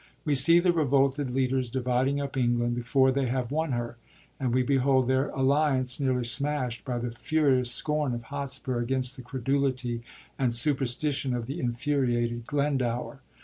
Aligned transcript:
We 0.25 0.33
see 0.33 0.59
the 0.59 0.73
revolted 0.73 1.29
leaders 1.35 1.69
dividing 1.69 2.19
up 2.19 2.35
England 2.35 2.73
before 2.73 3.11
they 3.11 3.27
have 3.27 3.51
won 3.51 3.73
her, 3.73 3.97
and 4.39 4.51
we 4.51 4.63
behold 4.63 5.07
their 5.07 5.29
alliance 5.29 5.99
nearly 5.99 6.23
smasht 6.23 6.83
by 6.83 6.97
the 6.97 7.11
furious 7.11 7.69
scorn 7.71 8.15
of 8.15 8.23
Hotspur 8.23 8.79
against 8.81 9.15
the 9.15 9.21
credulity 9.21 10.01
and 10.39 10.55
superstition 10.55 11.35
of 11.35 11.45
the 11.45 11.59
infuriated 11.59 12.47
Glendower. 12.47 13.19